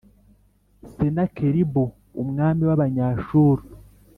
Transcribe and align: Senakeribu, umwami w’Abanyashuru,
Senakeribu, 0.93 1.83
umwami 2.21 2.63
w’Abanyashuru, 2.69 3.63